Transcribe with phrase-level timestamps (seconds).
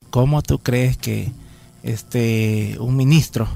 [0.09, 1.32] ¿Cómo tú crees que
[1.84, 3.48] este un ministro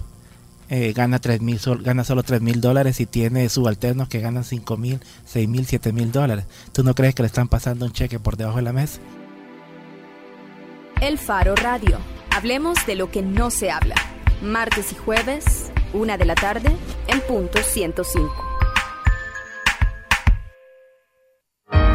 [0.70, 4.78] eh, gana tres mil gana solo 3 mil dólares y tiene subalternos que ganan 5
[4.78, 6.46] mil, 6 mil, 7 mil dólares.
[6.72, 9.00] ¿Tú no crees que le están pasando un cheque por debajo de la mesa?
[11.02, 11.98] El Faro Radio.
[12.36, 13.96] Hablemos de lo que no se habla.
[14.42, 16.70] Martes y jueves, una de la tarde,
[17.08, 18.49] en punto 105.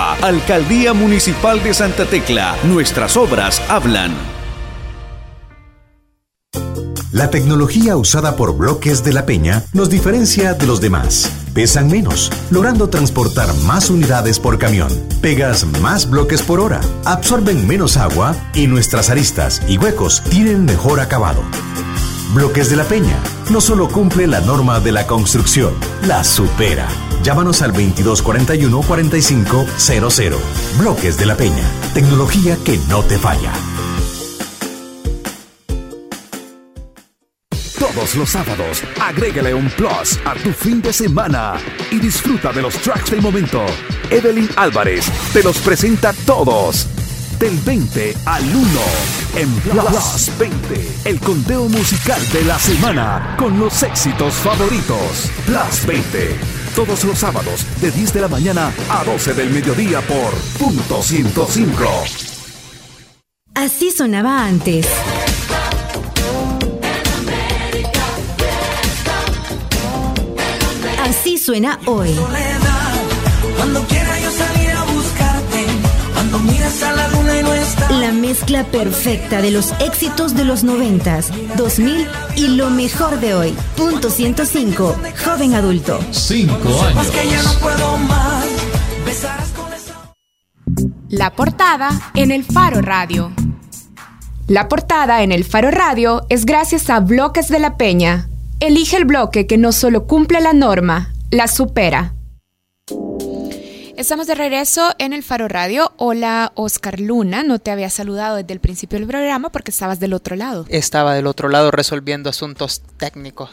[0.00, 2.56] Alcaldía Municipal de Santa Tecla.
[2.64, 4.12] Nuestras obras hablan.
[7.12, 11.30] La tecnología usada por Bloques de la Peña nos diferencia de los demás.
[11.52, 14.88] Pesan menos, logrando transportar más unidades por camión.
[15.20, 21.00] Pegas más bloques por hora, absorben menos agua y nuestras aristas y huecos tienen mejor
[21.00, 21.42] acabado.
[22.32, 23.18] Bloques de la Peña
[23.50, 25.74] no solo cumple la norma de la construcción,
[26.06, 26.88] la supera.
[27.22, 30.40] Llámanos al 2241 4500.
[30.78, 31.70] Bloques de la Peña.
[31.92, 33.52] Tecnología que no te falla.
[37.78, 41.54] Todos los sábados, agrégale un plus a tu fin de semana
[41.90, 43.66] y disfruta de los tracks del momento.
[44.10, 46.86] Evelyn Álvarez te los presenta todos.
[47.38, 48.60] Del 20 al 1
[49.36, 55.30] en Plus 20, el conteo musical de la semana con los éxitos favoritos.
[55.46, 60.32] Plus 20 todos los sábados de 10 de la mañana a 12 del mediodía por
[60.58, 61.84] punto 105.
[63.54, 64.86] Así sonaba antes.
[71.02, 72.18] Así suena hoy.
[73.58, 74.19] Cuando quiera
[77.90, 81.20] La mezcla perfecta de los éxitos de los 90,
[81.56, 83.54] 2000 y lo mejor de hoy.
[83.76, 84.96] Punto 105.
[85.24, 85.98] Joven adulto.
[86.10, 87.08] Cinco años.
[91.08, 93.32] La portada en el Faro Radio.
[94.46, 98.28] La portada en el Faro Radio es gracias a Bloques de la Peña.
[98.60, 102.14] Elige el bloque que no solo cumple la norma, la supera.
[104.00, 105.92] Estamos de regreso en el Faro Radio.
[105.98, 107.42] Hola, Oscar Luna.
[107.42, 110.64] No te había saludado desde el principio del programa porque estabas del otro lado.
[110.70, 113.50] Estaba del otro lado resolviendo asuntos técnicos.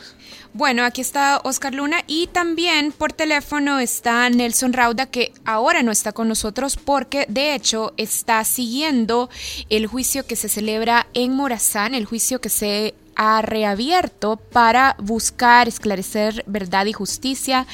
[0.54, 5.92] Bueno, aquí está Oscar Luna y también por teléfono está Nelson Rauda, que ahora no
[5.92, 9.30] está con nosotros porque de hecho está siguiendo
[9.68, 15.68] el juicio que se celebra en Morazán, el juicio que se ha reabierto para buscar
[15.68, 17.66] esclarecer verdad y justicia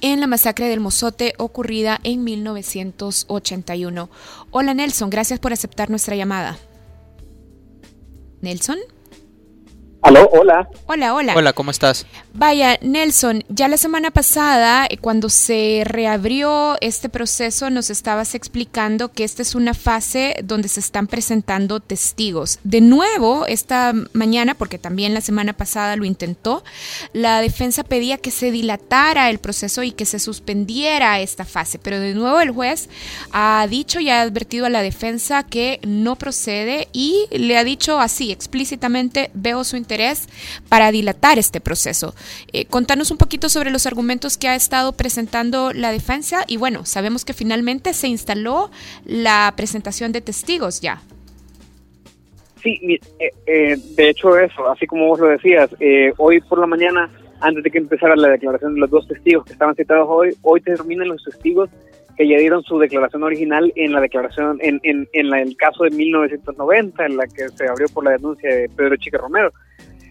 [0.00, 4.10] en la masacre del Mozote ocurrida en 1981.
[4.50, 6.58] Hola Nelson, gracias por aceptar nuestra llamada.
[8.40, 8.78] Nelson.
[10.00, 10.68] Aló, hola.
[10.86, 11.34] Hola, hola.
[11.36, 12.06] Hola, ¿cómo estás?
[12.32, 19.10] Vaya, Nelson, ya la semana pasada, eh, cuando se reabrió este proceso, nos estabas explicando
[19.10, 22.60] que esta es una fase donde se están presentando testigos.
[22.62, 26.62] De nuevo, esta mañana, porque también la semana pasada lo intentó,
[27.12, 31.80] la defensa pedía que se dilatara el proceso y que se suspendiera esta fase.
[31.80, 32.88] Pero de nuevo el juez
[33.32, 37.98] ha dicho y ha advertido a la defensa que no procede y le ha dicho
[37.98, 40.28] así explícitamente, veo su interés
[40.68, 42.14] para dilatar este proceso.
[42.52, 46.84] Eh, contanos un poquito sobre los argumentos que ha estado presentando la defensa y bueno,
[46.84, 48.70] sabemos que finalmente se instaló
[49.06, 51.00] la presentación de testigos ya.
[52.62, 55.70] Sí, eh, eh, de hecho eso, así como vos lo decías,
[56.18, 57.10] hoy por la mañana,
[57.40, 60.60] antes de que empezara la declaración de los dos testigos que estaban citados hoy, hoy
[60.60, 61.70] terminan los testigos
[62.18, 65.90] que ya dieron su declaración original en la declaración, en, en, en el caso de
[65.90, 69.52] 1990, en la que se abrió por la denuncia de Pedro Chique Romero.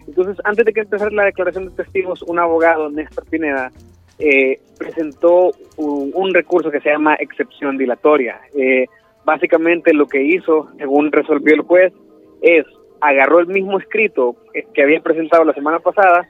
[0.06, 3.70] Entonces, antes de que empezara la declaración de testigos, un abogado, Néstor Pineda,
[4.18, 8.40] eh, presentó un, recurso que se llama excepción dilatoria.
[8.56, 8.86] Eh,
[9.26, 11.92] básicamente lo que hizo, según resolvió el juez,
[12.40, 12.64] es
[13.02, 14.34] agarró el mismo escrito
[14.74, 16.26] que había presentado la semana pasada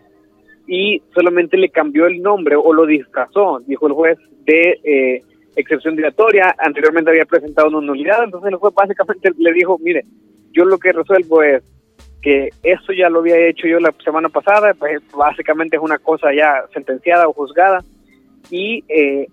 [0.66, 5.22] y solamente le cambió el nombre o lo disfrazó, dijo el juez, de eh,
[5.58, 6.54] excepción dilatoria.
[6.58, 10.04] Anteriormente había presentado una nulidad, entonces el juez básicamente le dijo, mire,
[10.52, 11.62] yo lo que resuelvo es
[12.22, 16.32] que eso ya lo había hecho yo la semana pasada, pues básicamente es una cosa
[16.34, 17.84] ya sentenciada o juzgada
[18.50, 19.26] y eh,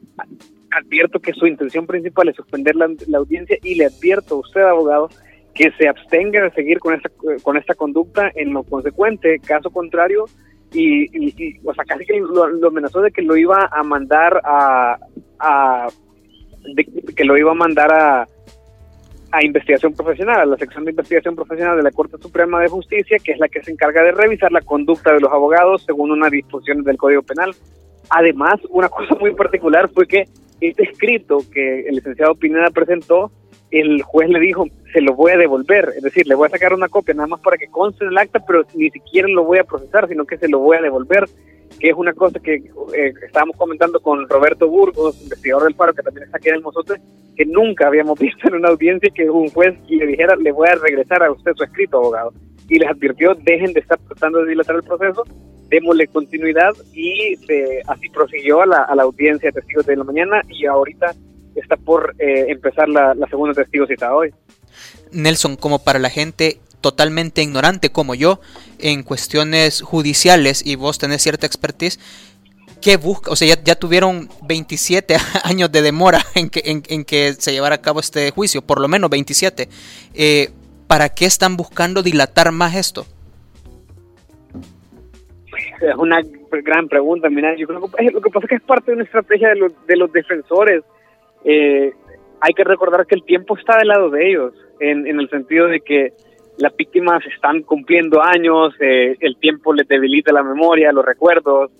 [0.72, 5.10] advierto que su intención principal es suspender la, audiencia y le advierto a usted, abogado,
[5.54, 7.10] que se abstenga de seguir con esta,
[7.42, 10.25] con esta conducta en lo consecuente, caso contrario,
[10.74, 14.98] y, o sea, casi que lo, amenazó de que lo iba a mandar a,
[15.39, 15.88] a
[17.15, 18.27] que lo iba a mandar a,
[19.31, 23.17] a investigación profesional, a la sección de investigación profesional de la Corte Suprema de Justicia,
[23.23, 26.31] que es la que se encarga de revisar la conducta de los abogados según unas
[26.31, 27.53] disposiciones del Código Penal.
[28.09, 30.25] Además, una cosa muy particular fue que
[30.62, 33.31] este escrito que el licenciado Pineda presentó,
[33.71, 36.73] el juez le dijo, se lo voy a devolver, es decir, le voy a sacar
[36.73, 39.57] una copia nada más para que conste en el acta, pero ni siquiera lo voy
[39.57, 41.25] a procesar, sino que se lo voy a devolver,
[41.79, 46.03] que es una cosa que eh, estábamos comentando con Roberto Burgos, investigador del paro, que
[46.03, 46.95] también está aquí en el Mozote,
[47.35, 50.75] que nunca habíamos visto en una audiencia que un juez le dijera, le voy a
[50.75, 52.33] regresar a usted su escrito, abogado,
[52.69, 55.23] y les advirtió, dejen de estar tratando de dilatar el proceso,
[55.69, 57.35] démosle continuidad y
[57.88, 61.13] así prosiguió a la, a la, audiencia de testigos de la mañana y ahorita
[61.56, 64.31] está por eh, empezar la, la segunda testigo citada hoy.
[65.11, 68.39] Nelson, como para la gente totalmente ignorante como yo
[68.77, 71.99] en cuestiones judiciales y vos tenés cierta expertise,
[72.79, 73.31] ¿qué busca?
[73.31, 75.15] O sea, ya, tuvieron 27
[75.45, 78.87] años de demora en que, en, que se llevara a cabo este juicio, por lo
[78.87, 79.67] menos 27.
[80.13, 80.51] Eh,
[80.85, 83.07] ¿Para qué están buscando dilatar más esto?
[85.81, 86.21] es una
[86.51, 89.05] gran pregunta, mira, yo creo que lo que pasa es que es parte de una
[89.05, 90.83] estrategia de los, de los defensores.
[91.45, 91.93] Eh,
[92.41, 95.67] hay que recordar que el tiempo está del lado de ellos, en, en el sentido
[95.67, 96.13] de que
[96.57, 101.72] las víctimas están cumpliendo años, eh, el tiempo les debilita la memoria, los recuerdos,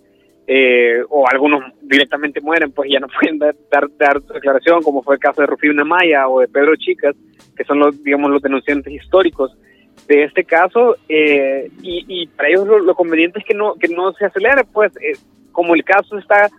[0.48, 3.56] eh, o algunos directamente mueren, pues ya no pueden dar,
[3.98, 7.16] dar, declaración, como fue el caso de Rufino Maya o de Pedro Chicas,
[7.56, 9.58] que son los, digamos, los denunciantes históricos
[10.08, 14.26] de este caso eh, y, para ellos lo, conveniente es que no que no se
[14.26, 15.18] acelere pues eh,
[15.52, 16.50] como el caso está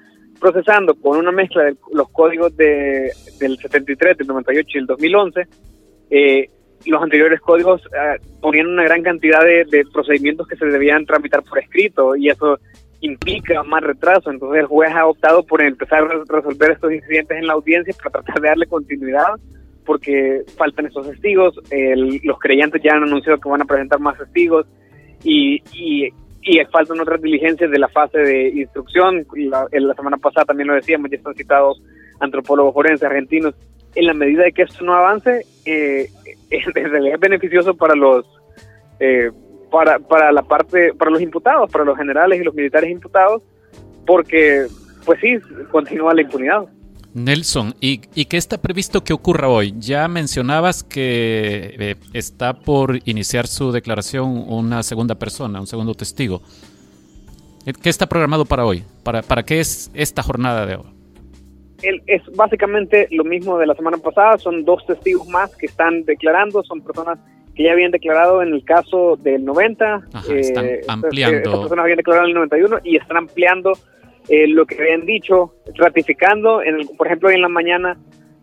[0.40, 5.46] procesando con una mezcla de los códigos de, del 73 del 98 y el 2011
[6.10, 6.50] eh,
[6.84, 7.82] los anteriores códigos
[8.40, 12.58] ponían una gran cantidad de, procedimientos que se debían tramitar por escrito y eso
[13.00, 17.46] implica más retraso entonces el juez ha optado por empezar a resolver estos incidentes en
[17.46, 19.34] la audiencia para tratar de darle continuidad
[19.86, 24.66] porque faltan esos testigos, los creyentes ya han anunciado que van a presentar más testigos
[25.24, 26.10] y, y,
[26.70, 29.26] faltan otras diligencias de la fase de instrucción.
[29.34, 31.80] La semana pasada también lo decíamos, ya están citados
[32.20, 33.54] antropólogos forenses argentinos.
[33.96, 36.08] En la medida de que esto no avance, eh,
[36.50, 38.24] es beneficioso para los
[39.00, 39.30] eh,
[39.70, 43.42] para, para la parte para los imputados, para los generales y los militares imputados,
[44.06, 44.66] porque
[45.04, 45.38] pues sí,
[45.70, 46.66] continúa la impunidad.
[47.14, 49.74] Nelson, ¿y, qué está previsto que ocurra hoy?
[49.78, 56.42] Ya mencionabas que eh, está por iniciar su declaración una segunda persona, un segundo testigo.
[57.82, 58.84] ¿Qué está programado para hoy?
[59.02, 60.95] ¿Para, para qué es esta jornada de hoy?
[61.82, 66.62] Es básicamente lo mismo de la semana pasada, son dos testigos más que están declarando,
[66.64, 67.18] son personas
[67.54, 71.38] que ya habían declarado en el caso del 90, están eh, ampliando.
[71.38, 73.72] Estas personas habían declarado en el 91 y están ampliando
[74.28, 77.96] eh, lo que habían dicho, ratificando, en por ejemplo, hoy en la mañana,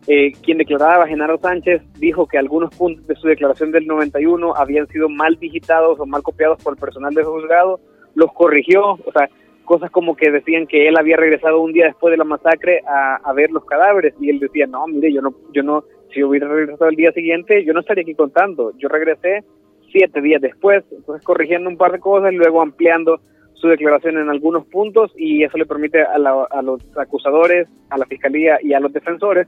[0.08, 4.88] eh, quien declaraba, Genaro Sánchez, dijo que algunos puntos de su declaración del 91 habían
[4.88, 7.80] sido mal digitados o mal copiados por el personal del juzgado,
[8.16, 9.30] los corrigió, o sea,
[9.64, 13.16] cosas como que decían que él había regresado un día después de la masacre a,
[13.16, 16.48] a ver los cadáveres y él decía, no, mire, yo no, yo no, si hubiera
[16.48, 19.44] regresado el día siguiente, yo no estaría aquí contando, yo regresé
[19.92, 23.22] siete días después, entonces corrigiendo un par de cosas y luego ampliando
[23.54, 26.18] su declaración en algunos puntos y eso le permite a,
[26.62, 29.48] los acusadores, a la fiscalía y a los defensores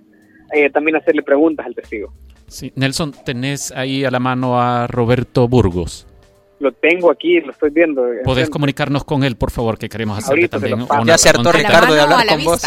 [0.53, 2.13] eh, también hacerle preguntas al testigo.
[2.47, 6.07] Sí, Nelson, tenés ahí a la mano a Roberto Burgos.
[6.65, 8.03] Lo tengo aquí, lo estoy viendo.
[8.23, 12.01] ¿Podés comunicarnos con él, por favor, que queremos hacerle también una Ya acertó Ricardo de
[12.01, 12.63] hablar con vos.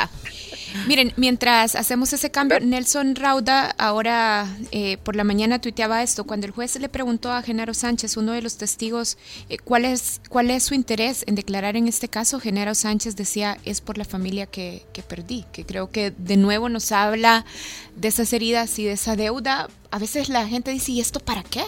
[0.87, 6.23] Miren, mientras hacemos ese cambio, Nelson Rauda ahora eh, por la mañana tuiteaba esto.
[6.25, 10.21] Cuando el juez le preguntó a Genaro Sánchez, uno de los testigos, eh, cuál, es,
[10.28, 14.05] cuál es su interés en declarar en este caso, Genaro Sánchez decía, es por la
[14.05, 17.45] familia que, que perdí, que creo que de nuevo nos habla
[17.97, 19.69] de esas heridas y de esa deuda.
[19.90, 21.64] A veces la gente dice, ¿y esto para qué?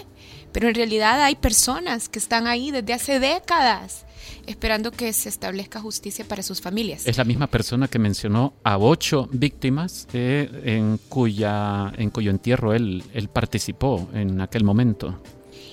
[0.52, 4.06] Pero en realidad hay personas que están ahí desde hace décadas
[4.46, 7.06] esperando que se establezca justicia para sus familias.
[7.06, 12.74] Es la misma persona que mencionó a ocho víctimas eh, en, cuya, en cuyo entierro
[12.74, 15.20] él, él participó en aquel momento.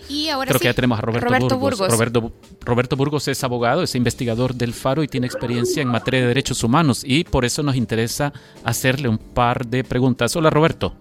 [0.09, 1.79] Y ahora Creo sí, que ya tenemos a Roberto, Roberto Burgos.
[1.79, 1.91] Burgos.
[1.91, 2.31] Roberto,
[2.61, 6.63] Roberto Burgos es abogado, es investigador del Faro y tiene experiencia en materia de derechos
[6.63, 8.31] humanos y por eso nos interesa
[8.63, 10.35] hacerle un par de preguntas.
[10.35, 10.95] Hola Roberto.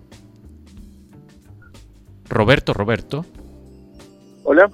[2.29, 3.25] Roberto, Roberto.
[4.49, 4.71] Hola.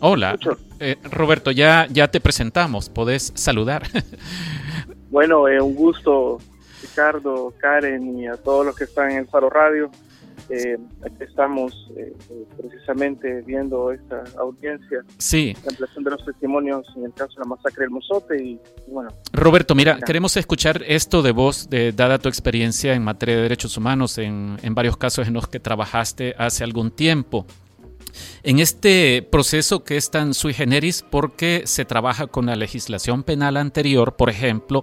[0.00, 0.38] Hola.
[0.80, 3.84] Eh, Roberto, ya, ya te presentamos, podés saludar.
[5.10, 6.38] Bueno, eh, un gusto,
[6.82, 9.88] Ricardo, Karen y a todos los que están en el Faro Radio.
[10.48, 10.76] Eh,
[11.06, 12.12] aquí estamos eh,
[12.56, 15.04] precisamente viendo esta audiencia.
[15.18, 15.56] Sí.
[15.62, 18.50] La ampliación de los testimonios en el caso de la masacre del Mozote y,
[18.88, 19.10] y bueno.
[19.32, 23.76] Roberto, mira, queremos escuchar esto de vos, de, dada tu experiencia en materia de derechos
[23.76, 27.46] humanos, en, en varios casos en los que trabajaste hace algún tiempo.
[28.42, 33.56] En este proceso que es tan sui generis porque se trabaja con la legislación penal
[33.56, 34.82] anterior, por ejemplo,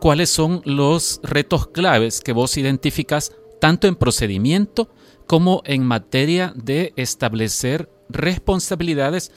[0.00, 4.90] ¿cuáles son los retos claves que vos identificas tanto en procedimiento
[5.26, 9.32] como en materia de establecer responsabilidades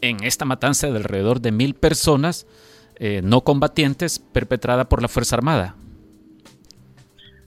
[0.00, 2.46] en esta matanza de alrededor de mil personas
[2.96, 5.76] eh, no combatientes perpetrada por la Fuerza Armada?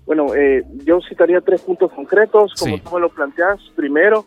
[0.06, 2.82] Bueno, eh, yo citaría tres puntos concretos, como Sí.
[2.84, 3.60] tú me lo planteas.
[3.76, 4.26] Primero,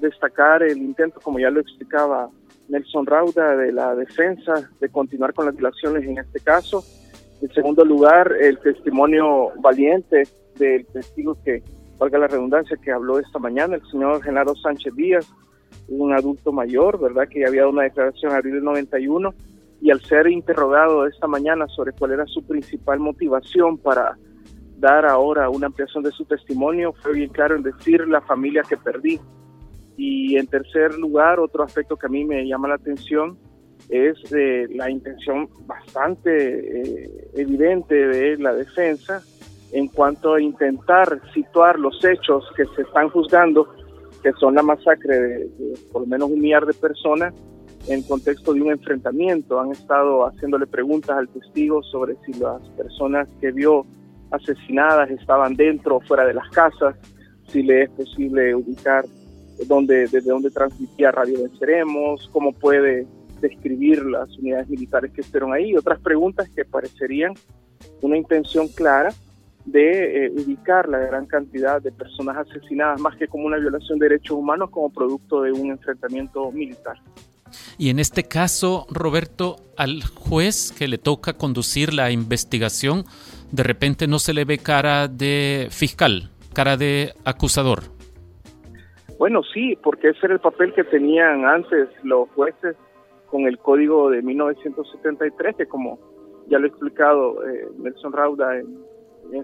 [0.00, 2.28] destacar el intento, como ya lo explicaba
[2.68, 6.84] Nelson Rauda, de la defensa de continuar con las violaciones en este caso.
[7.42, 10.22] En segundo lugar, el testimonio valiente
[10.56, 11.62] del testigo que,
[11.98, 15.32] valga la redundancia, que habló esta mañana, el señor Genaro Sánchez Díaz,
[15.88, 17.28] un adulto mayor, ¿verdad?
[17.28, 19.34] Que ya había dado una declaración en abril del 91
[19.80, 24.16] y al ser interrogado esta mañana sobre cuál era su principal motivación para
[24.78, 28.76] dar ahora una ampliación de su testimonio, fue bien claro en decir la familia que
[28.76, 29.20] perdí.
[29.96, 33.38] Y en tercer lugar, otro aspecto que a mí me llama la atención
[33.88, 39.22] es eh, la intención bastante eh, evidente de la defensa
[39.72, 43.74] en cuanto a intentar situar los hechos que se están juzgando,
[44.22, 47.34] que son la masacre de, de por lo menos un millar de personas,
[47.88, 49.60] en contexto de un enfrentamiento.
[49.60, 53.86] Han estado haciéndole preguntas al testigo sobre si las personas que vio
[54.30, 56.96] asesinadas estaban dentro o fuera de las casas,
[57.48, 59.04] si le es posible ubicar
[59.66, 63.06] dónde, desde dónde transmitía Radio Venceremos, cómo puede
[63.40, 67.34] describir las unidades militares que estuvieron ahí, otras preguntas que parecerían
[68.00, 69.12] una intención clara
[69.64, 74.08] de eh, ubicar la gran cantidad de personas asesinadas, más que como una violación de
[74.08, 76.96] derechos humanos, como producto de un enfrentamiento militar.
[77.78, 83.04] Y en este caso, Roberto, al juez que le toca conducir la investigación,
[83.52, 87.93] de repente no se le ve cara de fiscal, cara de acusador.
[89.18, 92.76] Bueno, sí, porque ese era el papel que tenían antes los jueces
[93.26, 95.98] con el código de 1973, que como
[96.48, 98.94] ya lo ha explicado eh, Nelson Rauda en,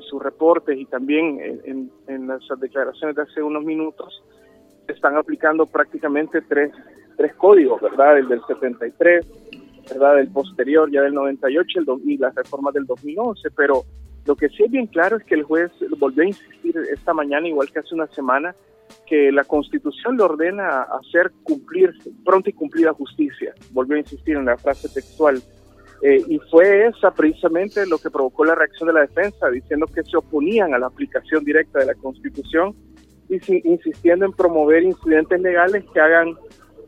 [0.03, 1.41] sus reportes y también
[2.07, 4.23] en, las declaraciones de hace unos minutos,
[4.87, 6.71] están aplicando prácticamente tres,
[7.17, 8.19] tres códigos, ¿verdad?
[8.19, 9.27] El del 73,
[9.91, 10.21] ¿verdad?
[10.21, 13.83] El posterior, ya del 98 el do, y las reformas del 2011, pero
[14.27, 17.49] lo que sí es bien claro es que el juez volvió a insistir esta mañana,
[17.49, 18.55] igual que hace una semana,
[19.11, 21.93] que la Constitución le ordena hacer cumplir
[22.25, 23.53] pronta y cumplida justicia.
[23.73, 25.43] Volvió a insistir en la frase textual.
[26.03, 30.05] Eh, y fue esa precisamente lo que provocó la reacción de la defensa, diciendo que
[30.05, 32.77] se oponían a la aplicación directa de la Constitución
[33.29, 36.37] y si, insistiendo en promover incidentes legales que hagan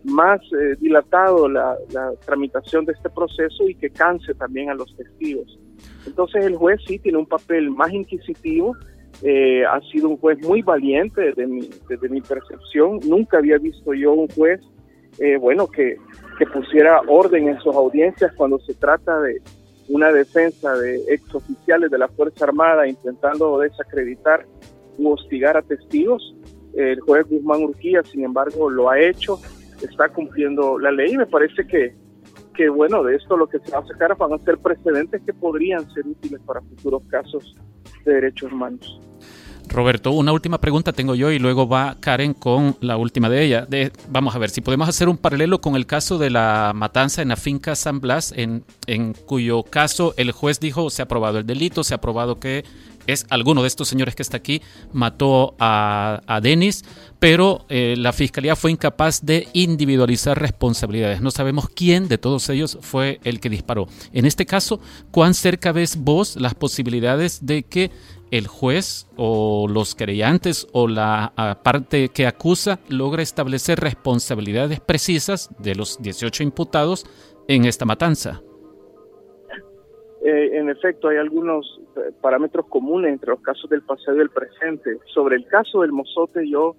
[0.05, 4.97] más eh, dilatado la, la tramitación de este proceso y que canse también a los
[4.97, 5.59] testigos.
[6.07, 8.77] Entonces el juez sí tiene un papel más inquisitivo,
[9.25, 12.99] eh, ha sido un juez muy valiente desde mi, desde mi percepción.
[13.07, 14.61] Nunca había visto yo un juez,
[15.19, 15.97] eh, bueno, que,
[16.39, 19.41] que, pusiera orden en sus audiencias cuando se trata de
[19.89, 24.45] una defensa de exoficiales de la Fuerza Armada intentando desacreditar
[24.99, 26.35] u hostigar a testigos.
[26.75, 29.39] El juez Guzmán Urquía, sin embargo, lo ha hecho,
[29.83, 31.95] está cumpliendo la ley y me parece que,
[32.57, 35.33] que bueno, de esto lo que se va a sacar van a ser precedentes que
[35.33, 37.55] podrían ser útiles para futuros casos
[38.05, 39.02] de derechos humanos.
[39.73, 43.67] Roberto, una última pregunta tengo yo y luego va Karen con la última de ella.
[43.67, 47.23] De, vamos a ver si podemos hacer un paralelo con el caso de la matanza
[47.23, 51.39] en la finca San Blas, en, en cuyo caso el juez dijo se ha probado
[51.39, 52.65] el delito, se ha probado que
[53.07, 56.85] es alguno de estos señores que está aquí, mató a, a Denis,
[57.19, 61.21] pero eh, la fiscalía fue incapaz de individualizar responsabilidades.
[61.21, 63.87] No sabemos quién de todos ellos fue el que disparó.
[64.13, 64.81] En este caso,
[65.11, 67.91] ¿cuán cerca ves vos las posibilidades de que
[68.33, 75.75] el juez o los querellantes o la parte que acusa logre establecer responsabilidades precisas de
[75.75, 77.05] los 18 imputados
[77.47, 78.41] en esta matanza?
[80.25, 81.81] Eh, en efecto, hay algunos
[82.21, 84.99] parámetros comunes entre los casos del pasado y el presente.
[85.13, 86.77] Sobre el caso del Mozote, yo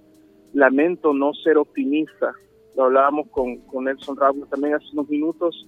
[0.53, 2.33] lamento no ser optimista
[2.75, 5.67] lo hablábamos con, con Nelson Raúl también hace unos minutos,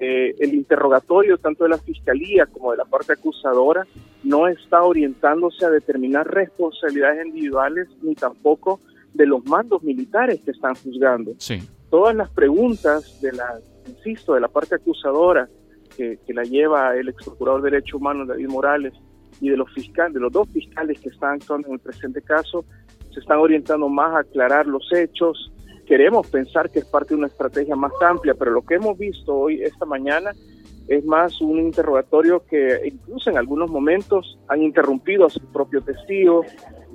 [0.00, 3.86] eh, el interrogatorio tanto de la fiscalía como de la parte acusadora
[4.24, 8.80] no está orientándose a determinar responsabilidades individuales ni tampoco
[9.14, 11.32] de los mandos militares que están juzgando.
[11.38, 11.60] Sí.
[11.88, 15.48] Todas las preguntas de la, insisto, de la parte acusadora
[15.96, 18.92] que, que la lleva el ex procurador de Derechos Humanos David Morales
[19.40, 22.64] y de los fiscales, de los dos fiscales que están actuando en el presente caso,
[23.12, 25.52] se están orientando más a aclarar los hechos.
[25.86, 29.34] Queremos pensar que es parte de una estrategia más amplia, pero lo que hemos visto
[29.34, 30.32] hoy, esta mañana,
[30.88, 36.44] es más un interrogatorio que incluso en algunos momentos han interrumpido a su propio testigo,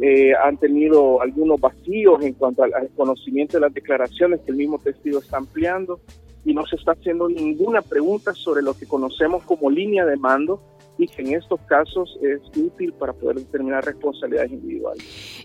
[0.02, 4.58] eh, han tenido algunos vacíos en cuanto al, al, conocimiento de las declaraciones que el
[4.58, 6.00] mismo testigo está ampliando
[6.46, 10.62] y no se está haciendo ninguna pregunta sobre lo que conocemos como línea de mando
[10.98, 15.04] y que en estos casos es útil para poder determinar responsabilidades individuales.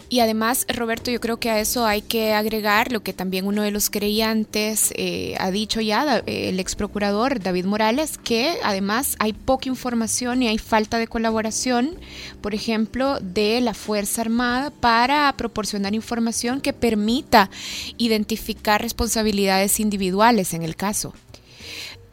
[0.09, 3.63] Y además, Roberto, yo creo que a eso hay que agregar lo que también uno
[3.63, 9.33] de los creyentes eh, ha dicho ya, el ex procurador David Morales, que además hay
[9.33, 11.97] poca información y hay falta de colaboración,
[12.41, 17.51] por ejemplo, de la Fuerza Armada para proporcionar información que permita
[17.97, 21.15] identificar responsabilidades individuales en el caso.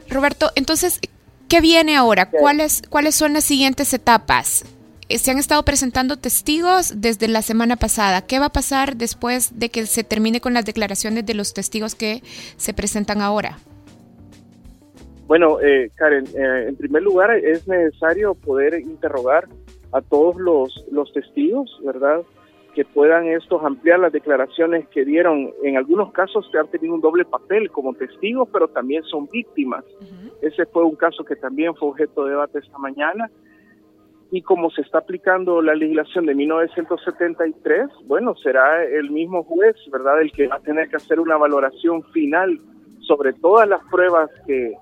[0.08, 1.00] Roberto, entonces,
[1.48, 2.30] ¿Qué viene ahora?
[2.30, 4.64] ¿Cuáles, ¿Cuáles son las siguientes etapas?
[5.08, 8.22] Eh, se han estado presentando testigos desde la semana pasada.
[8.22, 11.94] ¿Qué va a pasar después de que se termine con las declaraciones de los testigos
[11.94, 12.22] que
[12.56, 13.58] se presentan ahora?
[15.26, 19.48] Bueno, eh, Karen, eh, en primer lugar es necesario poder interrogar
[19.92, 22.22] a todos los, los testigos, ¿verdad?
[22.74, 25.52] Que puedan estos ampliar las declaraciones que dieron.
[25.62, 29.84] En algunos casos se han tenido un doble papel como testigos, pero también son víctimas.
[30.00, 30.32] Uh -huh.
[30.42, 33.30] Ese fue un caso que también fue objeto de debate esta mañana.
[34.30, 40.20] Y como se está aplicando la legislación de 1973, bueno, será el mismo juez, ¿verdad?,
[40.20, 42.58] el que va a tener que hacer una valoración final
[43.00, 44.74] sobre todas las pruebas que,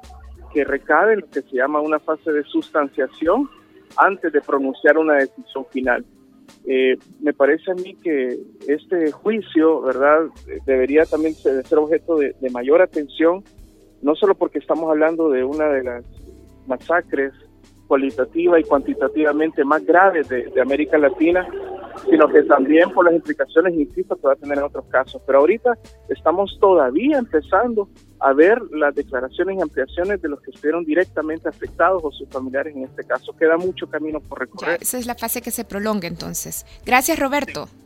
[0.55, 3.49] que recaben, lo que se llama una fase de sustanciación,
[3.97, 6.05] antes de pronunciar una decisión final.
[6.67, 8.39] Eh, me parece a mí que
[8.69, 10.27] este juicio, ¿verdad?,
[10.65, 13.43] debería también ser, objeto de, mayor atención
[14.01, 16.05] no solo porque estamos hablando de una de las
[16.67, 17.33] masacres
[17.87, 21.47] cualitativa y cuantitativamente más graves de, América Latina,
[22.09, 25.23] sino que también por las implicaciones, insisto, que va a tener en otros casos.
[25.27, 25.79] Pero ahorita
[26.09, 27.89] estamos todavía empezando
[28.21, 32.75] a ver las declaraciones y ampliaciones de los que estuvieron directamente afectados o sus familiares
[32.77, 33.37] en este caso.
[33.37, 34.79] Queda mucho camino por recorrer.
[34.79, 36.65] Ya, esa es la fase que se prolonga entonces.
[36.85, 37.67] Gracias, Roberto.
[37.67, 37.83] Sí.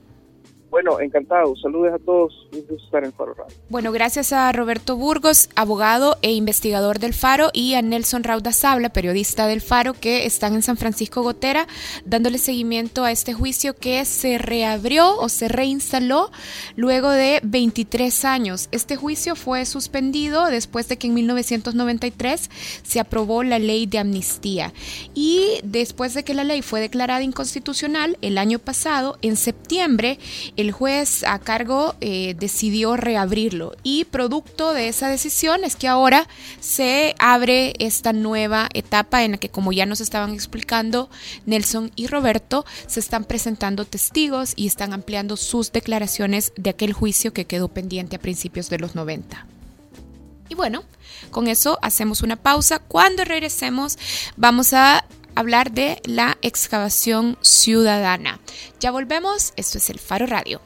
[0.76, 1.56] Bueno, encantado.
[1.56, 2.34] Saludos a todos.
[2.52, 3.54] En Faro Radio.
[3.68, 8.90] Bueno, gracias a Roberto Burgos, abogado e investigador del Faro, y a Nelson Rauda Sabla,
[8.90, 11.66] periodista del Faro, que están en San Francisco Gotera,
[12.04, 16.30] dándole seguimiento a este juicio que se reabrió o se reinstaló
[16.76, 18.68] luego de 23 años.
[18.70, 22.50] Este juicio fue suspendido después de que en 1993
[22.82, 24.72] se aprobó la ley de amnistía.
[25.14, 30.18] Y después de que la ley fue declarada inconstitucional el año pasado, en septiembre,
[30.66, 36.26] el juez a cargo eh, decidió reabrirlo y producto de esa decisión es que ahora
[36.58, 41.08] se abre esta nueva etapa en la que como ya nos estaban explicando
[41.46, 47.32] Nelson y Roberto se están presentando testigos y están ampliando sus declaraciones de aquel juicio
[47.32, 49.46] que quedó pendiente a principios de los 90.
[50.48, 50.82] Y bueno,
[51.30, 52.80] con eso hacemos una pausa.
[52.80, 53.98] Cuando regresemos
[54.36, 55.04] vamos a
[55.36, 58.40] hablar de la excavación ciudadana.
[58.80, 60.60] Ya volvemos, esto es el Faro Radio.